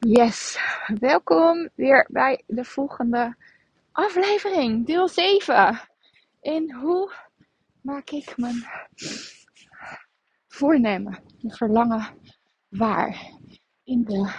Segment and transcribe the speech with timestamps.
[0.00, 0.58] Yes,
[1.00, 3.36] welkom weer bij de volgende
[3.92, 5.80] aflevering, deel 7.
[6.40, 7.12] In hoe
[7.80, 8.66] maak ik mijn
[10.48, 12.08] voornemen, mijn verlangen
[12.68, 13.32] waar
[13.84, 14.32] in de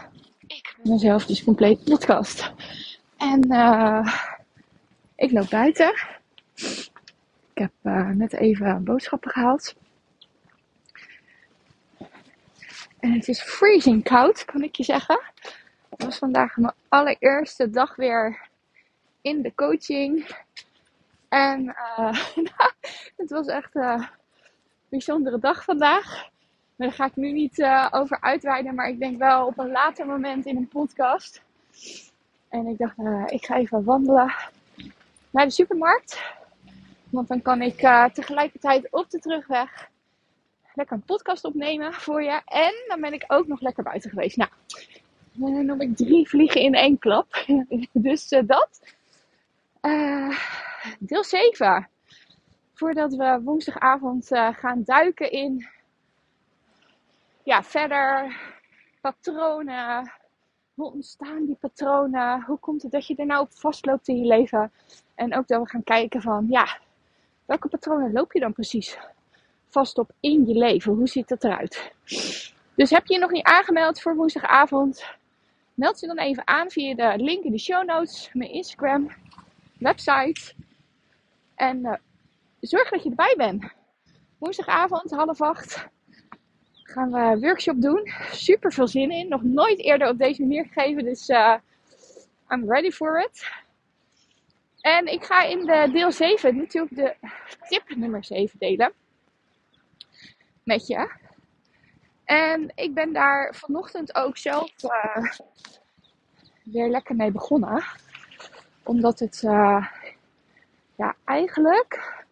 [0.47, 2.53] Ik mezelf dus compleet podcast.
[3.17, 4.15] En uh,
[5.15, 5.93] ik loop buiten.
[6.53, 6.91] Ik
[7.53, 9.75] heb uh, net even boodschappen gehaald.
[12.99, 15.21] En het is freezing koud, kan ik je zeggen.
[15.89, 18.49] Het was vandaag mijn allereerste dag weer
[19.21, 20.35] in de coaching.
[21.29, 22.13] En uh,
[23.17, 24.07] het was echt een
[24.89, 26.29] bijzondere dag vandaag.
[26.75, 30.05] Daar ga ik nu niet uh, over uitweiden, maar ik denk wel op een later
[30.05, 31.41] moment in een podcast.
[32.49, 34.33] En ik dacht, uh, ik ga even wandelen
[35.29, 36.21] naar de supermarkt.
[37.09, 37.77] Want dan kan ik
[38.13, 39.89] tegelijkertijd op de terugweg
[40.77, 42.41] lekker een podcast opnemen voor je.
[42.45, 44.37] En dan ben ik ook nog lekker buiten geweest.
[44.37, 44.49] Nou,
[45.33, 47.45] dan noem ik drie vliegen in één klap.
[47.91, 48.95] dus uh, dat.
[49.81, 50.39] Uh,
[50.99, 51.89] deel 7.
[52.73, 55.67] Voordat we woensdagavond gaan duiken in.
[57.43, 58.37] Ja, verder.
[59.01, 60.11] Patronen.
[60.73, 62.43] Hoe ontstaan die patronen?
[62.43, 64.71] Hoe komt het dat je er nou op vastloopt in je leven?
[65.15, 66.79] En ook dat we gaan kijken van, ja,
[67.45, 68.97] welke patronen loop je dan precies
[69.69, 70.93] vast op in je leven?
[70.93, 71.91] Hoe ziet dat eruit?
[72.75, 75.05] Dus heb je je nog niet aangemeld voor woensdagavond?
[75.73, 79.11] Meld je dan even aan via de link in de show notes, mijn Instagram,
[79.79, 80.53] website.
[81.55, 81.93] En uh,
[82.59, 83.73] zorg dat je erbij bent.
[84.37, 85.87] Woensdagavond, half acht,
[86.83, 88.11] gaan we een workshop doen.
[88.31, 89.27] Super veel zin in.
[89.27, 91.55] Nog nooit eerder op deze manier gegeven, dus uh,
[92.49, 93.51] I'm ready for it.
[94.81, 97.15] En ik ga in de deel 7 natuurlijk de
[97.67, 98.93] tip nummer 7 delen
[100.67, 101.11] met je.
[102.25, 105.31] En ik ben daar vanochtend ook zelf uh,
[106.63, 107.83] weer lekker mee begonnen.
[108.83, 109.87] Omdat het, uh,
[110.95, 112.25] ja, eigenlijk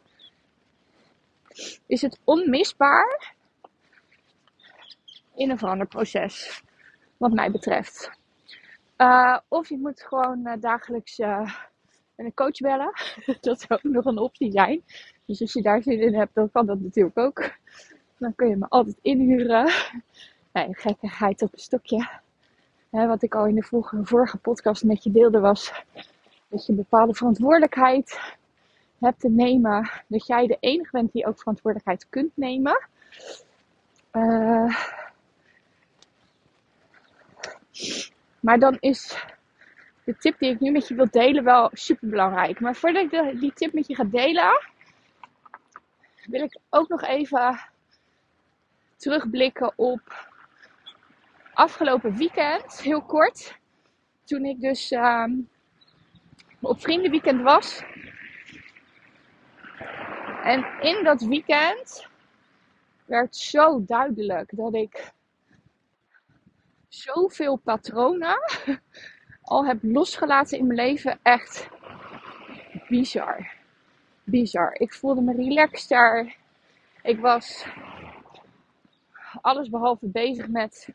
[1.86, 3.34] is het onmisbaar
[5.36, 6.64] in een veranderproces,
[7.18, 8.12] wat mij betreft.
[8.98, 11.18] Uh, of je moet gewoon dagelijks
[12.16, 12.92] een coach bellen.
[13.42, 14.84] dat zou ook nog een optie zijn.
[15.26, 17.52] Dus als je daar zin in hebt, dan kan dat natuurlijk ook.
[18.18, 19.72] Dan kun je me altijd inhuren.
[20.54, 22.10] Nee, gekkigheid op een stokje.
[22.90, 25.84] wat ik al in de vorige, vorige podcast met je deelde was
[26.48, 28.20] dat je een bepaalde verantwoordelijkheid
[29.00, 29.90] hebt te nemen.
[30.08, 32.88] Dat jij de enige bent die ook verantwoordelijkheid kunt nemen.
[34.12, 34.78] Uh,
[38.40, 39.26] maar dan is
[40.04, 42.60] de tip die ik nu met je wil delen wel super belangrijk.
[42.60, 44.62] Maar voordat ik die tip met je ga delen,
[46.26, 47.60] wil ik ook nog even
[49.06, 50.30] terugblikken op
[51.54, 53.58] afgelopen weekend, heel kort.
[54.24, 55.50] Toen ik dus um,
[56.62, 57.84] op vriendenweekend was.
[60.44, 62.08] En in dat weekend
[63.06, 65.12] werd zo duidelijk dat ik
[66.88, 68.38] zoveel patronen
[69.42, 71.20] al heb losgelaten in mijn leven.
[71.22, 71.68] Echt
[72.88, 73.52] bizar.
[74.24, 74.74] Bizar.
[74.74, 76.36] Ik voelde me relaxter.
[77.02, 77.66] Ik was
[79.46, 80.90] alles behalve bezig met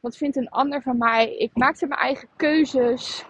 [0.00, 1.36] wat vindt een ander van mij.
[1.36, 3.24] Ik maakte mijn eigen keuzes.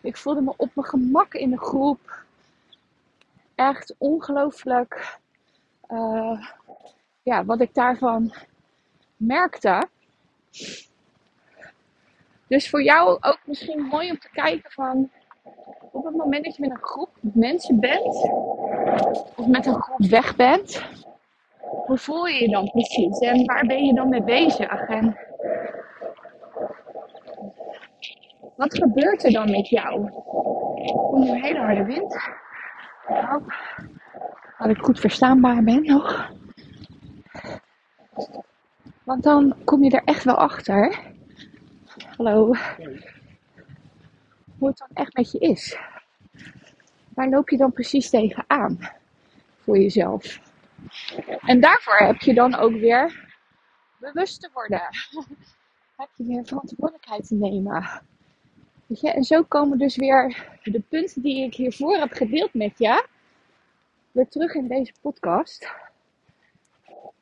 [0.00, 2.24] Ik voelde me op mijn gemak in de groep.
[3.54, 5.18] Echt ongelooflijk.
[5.88, 6.48] Uh,
[7.22, 8.34] ja, wat ik daarvan
[9.16, 9.88] merkte.
[12.46, 15.10] Dus voor jou ook misschien mooi om te kijken van
[15.90, 18.30] op het moment dat je met een groep mensen bent,
[19.36, 20.82] of met een groep weg bent,
[21.86, 23.18] hoe voel je je dan precies?
[23.18, 24.70] En waar ben je dan mee bezig?
[24.70, 25.16] En
[28.56, 30.10] wat gebeurt er dan met jou?
[31.10, 32.18] Kom je een hele harde wind?
[33.08, 33.42] Nou,
[34.58, 36.32] dat ik goed verstaanbaar ben nog.
[39.04, 40.98] Want dan kom je er echt wel achter.
[42.16, 42.54] Hallo.
[44.58, 45.78] Hoe het dan echt met je is.
[47.14, 48.78] Waar loop je dan precies tegenaan?
[49.58, 50.43] Voor jezelf.
[51.40, 53.32] En daarvoor heb je dan ook weer
[53.98, 54.82] bewust te worden.
[55.96, 58.02] heb je weer verantwoordelijkheid te nemen.
[58.86, 59.10] Weet je?
[59.10, 63.06] En zo komen dus weer de punten die ik hiervoor heb gedeeld met je.
[64.12, 65.72] Weer terug in deze podcast.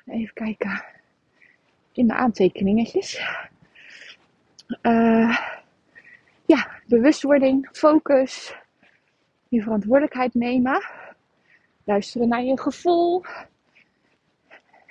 [0.07, 0.85] Even kijken.
[1.93, 3.21] In de aantekeningetjes.
[4.83, 5.39] Uh,
[6.47, 8.55] ja, bewustwording, focus.
[9.49, 10.83] Je verantwoordelijkheid nemen.
[11.85, 13.23] Luisteren naar je gevoel.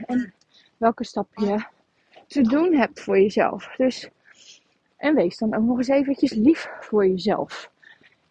[0.05, 0.33] En
[0.77, 1.63] welke stap je
[2.27, 3.73] te doen hebt voor jezelf.
[3.77, 4.09] Dus
[4.97, 7.71] En wees dan ook nog eens eventjes lief voor jezelf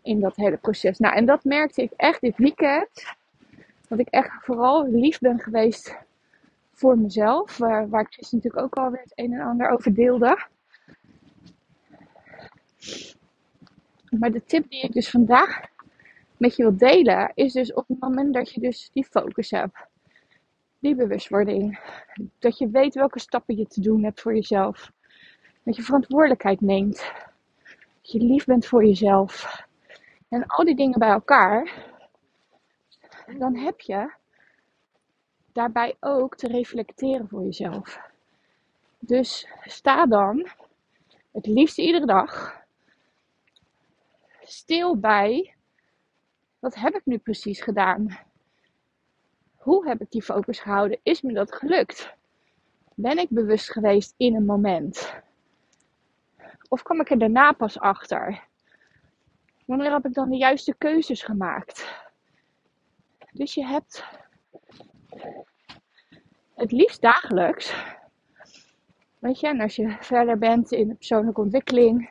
[0.03, 0.99] in dat hele proces.
[0.99, 3.05] Nou, en dat merkte ik echt dit weekend.
[3.89, 5.97] Dat ik echt vooral lief ben geweest
[6.73, 7.57] voor mezelf.
[7.57, 10.47] Waar, waar Chris natuurlijk ook alweer het een en ander over deelde.
[14.11, 15.61] Maar de tip die ik dus vandaag
[16.37, 19.87] met je wil delen, is dus op het moment dat je dus die focus hebt,
[20.81, 21.81] die bewustwording,
[22.39, 24.93] dat je weet welke stappen je te doen hebt voor jezelf,
[25.63, 27.13] dat je verantwoordelijkheid neemt,
[28.03, 29.65] dat je lief bent voor jezelf.
[30.29, 31.89] En al die dingen bij elkaar,
[33.39, 34.13] dan heb je
[35.53, 38.01] daarbij ook te reflecteren voor jezelf.
[38.99, 40.49] Dus sta dan
[41.33, 42.59] het liefst iedere dag
[44.43, 45.55] stil bij
[46.59, 48.19] wat heb ik nu precies gedaan?
[49.61, 50.99] Hoe heb ik die focus gehouden?
[51.03, 52.15] Is me dat gelukt?
[52.95, 55.15] Ben ik bewust geweest in een moment?
[56.69, 58.45] Of kom ik er daarna pas achter?
[59.65, 62.09] Wanneer heb ik dan de juiste keuzes gemaakt?
[63.33, 64.05] Dus je hebt
[66.55, 67.75] het liefst dagelijks.
[69.19, 72.11] Weet je, en als je verder bent in de persoonlijke ontwikkeling,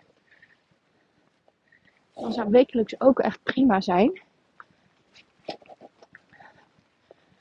[2.13, 4.21] dan zou wekelijks ook echt prima zijn.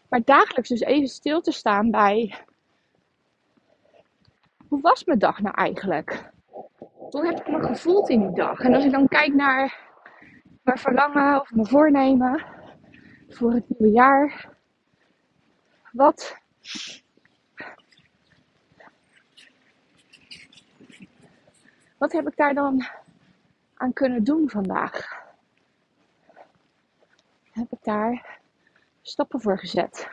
[0.08, 2.34] Maar dagelijks dus even stil te staan bij.
[4.69, 6.31] Hoe was mijn dag nou eigenlijk?
[6.93, 8.60] Hoe heb ik me gevoeld in die dag?
[8.60, 9.87] En als ik dan kijk naar
[10.62, 12.44] mijn verlangen of mijn voornemen
[13.28, 14.56] voor het nieuwe jaar.
[15.93, 16.37] Wat
[21.99, 22.87] wat heb ik daar dan
[23.75, 25.22] aan kunnen doen vandaag?
[27.52, 28.38] Heb ik daar
[29.08, 30.08] stappen voor gezet?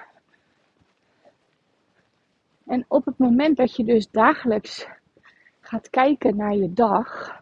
[2.66, 4.88] En op het moment dat je dus dagelijks
[5.60, 7.40] gaat kijken naar je dag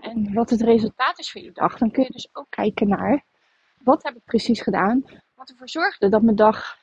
[0.00, 3.24] en wat het resultaat is van je dag, dan kun je dus ook kijken naar
[3.82, 5.04] wat heb ik precies gedaan,
[5.34, 6.78] wat ervoor zorgde dat mijn dag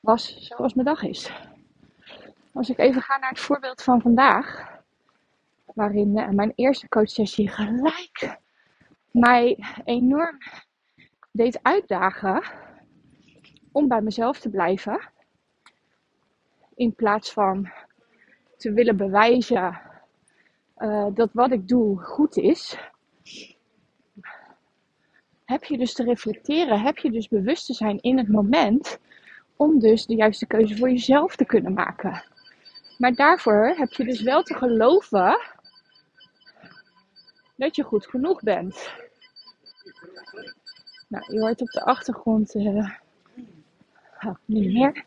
[0.00, 1.32] was zoals mijn dag is.
[2.52, 4.72] Als ik even ga naar het voorbeeld van vandaag,
[5.64, 8.38] waarin uh, mijn eerste coachsessie gelijk
[9.10, 10.38] mij enorm
[11.30, 12.42] deed uitdagen
[13.74, 15.08] om bij mezelf te blijven.
[16.74, 17.72] In plaats van
[18.56, 19.80] te willen bewijzen
[20.78, 22.78] uh, dat wat ik doe goed is.
[25.44, 28.98] Heb je dus te reflecteren, heb je dus bewust te zijn in het moment
[29.56, 32.24] om dus de juiste keuze voor jezelf te kunnen maken.
[32.98, 35.40] Maar daarvoor heb je dus wel te geloven
[37.56, 38.92] dat je goed genoeg bent.
[41.08, 42.90] Nou, je hoort op de achtergrond uh,
[44.44, 45.04] niet meer.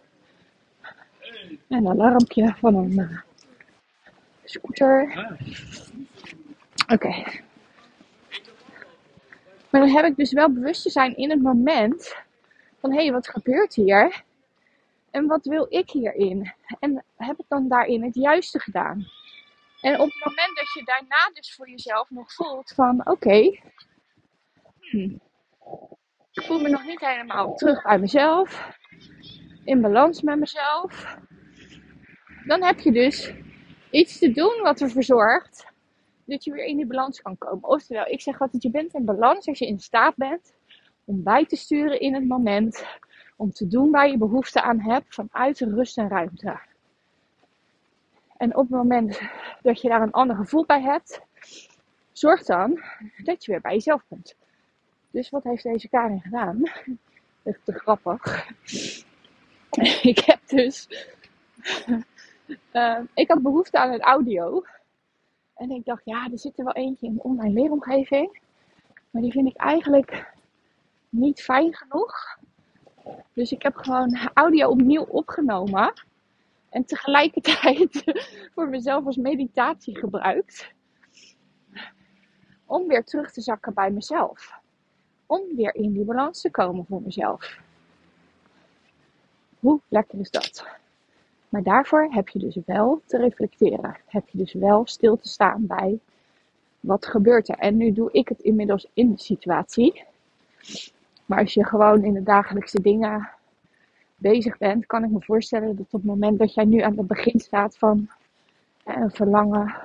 [1.68, 3.20] Een alarmpje van een uh,
[4.44, 5.26] scooter.
[6.94, 7.24] Oké.
[9.70, 12.16] Maar dan heb ik dus wel bewust te zijn in het moment
[12.80, 14.24] van hé, hey, wat gebeurt hier?
[15.12, 16.54] En wat wil ik hierin?
[16.80, 19.08] En heb ik dan daarin het juiste gedaan?
[19.82, 23.60] En op het moment dat je daarna dus voor jezelf nog voelt van oké,
[24.80, 25.20] hmm,
[26.38, 28.70] ik voel me nog niet helemaal terug bij mezelf,
[29.64, 31.18] in balans met mezelf,
[32.46, 33.34] dan heb je dus
[33.92, 35.66] iets te doen wat ervoor zorgt
[36.26, 37.70] dat je weer in die balans kan komen.
[37.70, 40.54] Oftewel, ik zeg altijd, je bent in balans als je in staat bent
[41.06, 42.86] om bij te sturen in het moment,
[43.36, 46.60] om te doen waar je behoefte aan hebt vanuit rust en ruimte.
[48.38, 49.22] En op het moment
[49.62, 51.22] dat je daar een ander gevoel bij hebt,
[52.12, 52.82] zorg dan
[53.24, 54.36] dat je weer bij jezelf bent.
[55.18, 56.62] Dus wat heeft deze Karin gedaan?
[57.44, 58.50] Echt te grappig.
[60.12, 60.88] ik heb dus.
[62.74, 64.64] Uh, ik had behoefte aan een audio.
[65.56, 68.40] En ik dacht, ja, er zit er wel eentje in de online leeromgeving.
[69.10, 70.34] Maar die vind ik eigenlijk
[71.10, 72.40] niet fijn genoeg.
[73.34, 75.94] Dus ik heb gewoon audio opnieuw opgenomen.
[76.70, 78.04] En tegelijkertijd
[78.54, 80.72] voor mezelf als meditatie gebruikt.
[82.66, 84.66] Om weer terug te zakken bij mezelf.
[85.28, 87.60] Om weer in die balans te komen voor mezelf.
[89.60, 90.66] Hoe lekker is dat?
[91.50, 93.98] Maar daarvoor heb je dus wel te reflecteren.
[94.06, 96.00] Heb je dus wel stil te staan bij
[96.80, 97.58] wat gebeurt er.
[97.58, 100.04] En nu doe ik het inmiddels in de situatie.
[101.26, 103.30] Maar als je gewoon in de dagelijkse dingen
[104.16, 107.08] bezig bent, kan ik me voorstellen dat op het moment dat jij nu aan het
[107.08, 108.10] begin staat van
[108.84, 109.76] een verlangen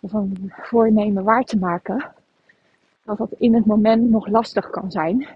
[0.00, 2.12] of een voornemen waar te maken,
[3.04, 5.28] dat dat in het moment nog lastig kan zijn.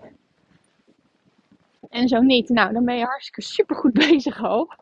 [1.90, 4.72] En zo niet, nou dan ben je hartstikke super goed bezig al.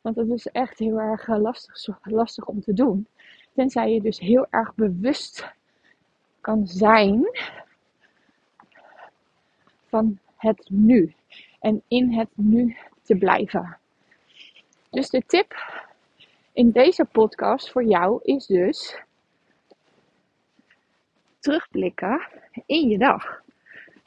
[0.00, 3.06] Want het is echt heel erg lastig, lastig om te doen.
[3.54, 5.52] Tenzij je dus heel erg bewust
[6.40, 7.28] kan zijn
[9.86, 11.14] van het nu.
[11.60, 13.78] En in het nu te blijven.
[14.90, 15.54] Dus de tip
[16.52, 19.02] in deze podcast voor jou is dus
[21.40, 22.28] terugblikken
[22.66, 23.42] in je dag.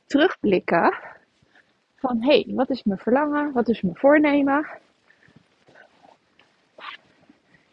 [0.05, 0.97] Terugblikken
[1.95, 3.51] van hé, hey, wat is mijn verlangen?
[3.51, 4.67] Wat is mijn voornemen?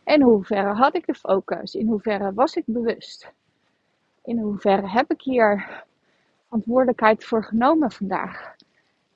[0.05, 1.75] In hoeverre had ik de focus?
[1.75, 3.33] In hoeverre was ik bewust?
[4.25, 5.83] In hoeverre heb ik hier
[6.47, 8.55] verantwoordelijkheid voor genomen vandaag?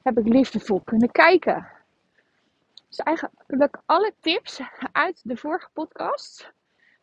[0.02, 1.68] Heb ik liefdevol kunnen kijken?
[2.88, 4.60] Dus eigenlijk alle tips
[4.92, 6.52] uit de vorige podcast,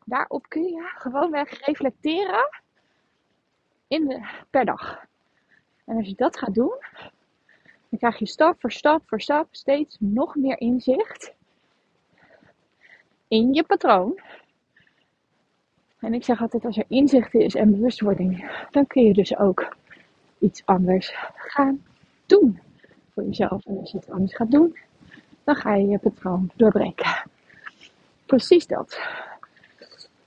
[0.05, 2.60] daarop kun je gewoonweg reflecteren
[3.91, 5.05] in per dag.
[5.85, 6.75] En als je dat gaat doen,
[7.89, 11.33] dan krijg je stap voor stap voor stap steeds nog meer inzicht
[13.27, 14.19] in je patroon.
[15.99, 19.75] En ik zeg altijd, als er inzicht is en bewustwording, dan kun je dus ook
[20.39, 21.83] iets anders gaan
[22.25, 22.59] doen
[23.13, 23.65] voor jezelf.
[23.65, 24.77] En als je iets anders gaat doen,
[25.43, 27.23] dan ga je je patroon doorbreken.
[28.25, 28.99] Precies dat.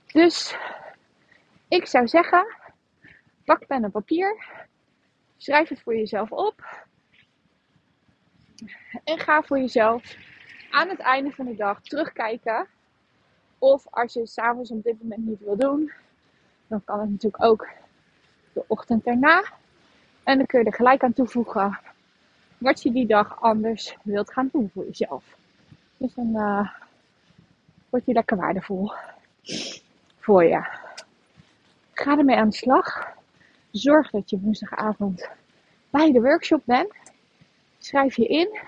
[0.05, 0.57] Dus
[1.67, 2.45] ik zou zeggen,
[3.45, 4.43] pak pen en papier,
[5.37, 6.85] schrijf het voor jezelf op
[9.03, 10.15] en ga voor jezelf
[10.71, 12.67] aan het einde van de dag terugkijken.
[13.59, 15.91] Of als je s'avonds op dit moment niet wil doen,
[16.67, 17.67] dan kan het natuurlijk ook
[18.53, 19.43] de ochtend erna.
[20.23, 21.79] En dan kun je er gelijk aan toevoegen
[22.57, 25.37] wat je die dag anders wilt gaan doen voor jezelf.
[25.97, 26.69] Dus dan uh,
[27.89, 28.91] wordt je lekker waardevol
[30.19, 30.65] voor je.
[31.93, 33.14] Ga ermee aan de slag.
[33.75, 35.29] Zorg dat je woensdagavond
[35.89, 36.93] bij de workshop bent.
[37.77, 38.59] Schrijf je in.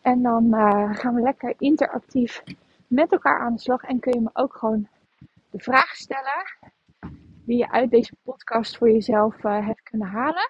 [0.00, 2.42] En dan uh, gaan we lekker interactief
[2.86, 3.82] met elkaar aan de slag.
[3.82, 4.88] En kun je me ook gewoon
[5.50, 6.56] de vraag stellen
[7.44, 10.48] die je uit deze podcast voor jezelf uh, hebt kunnen halen.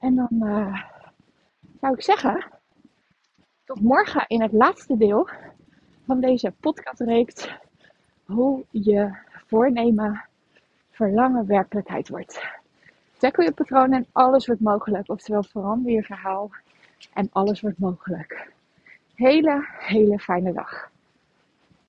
[0.00, 0.82] En dan uh,
[1.80, 2.46] zou ik zeggen,
[3.64, 5.28] tot morgen in het laatste deel
[6.06, 7.58] van deze podcastreeks.
[8.24, 9.16] Hoe je
[9.46, 10.28] voornemen
[10.98, 12.42] verlangen werkelijkheid wordt.
[13.18, 15.08] Tackle je patroon en alles wordt mogelijk.
[15.08, 16.50] Oftewel verander je verhaal
[17.14, 18.52] en alles wordt mogelijk.
[19.14, 20.90] Hele, hele fijne dag.